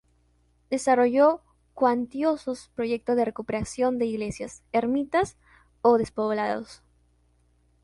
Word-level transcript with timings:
Desarrolló 0.71 1.41
cuantiosos 1.75 2.71
proyectos 2.73 3.15
de 3.15 3.23
recuperación 3.23 3.99
de 3.99 4.07
iglesias, 4.07 4.63
ermitas 4.71 5.37
o 5.83 5.99
despoblados. 5.99 6.81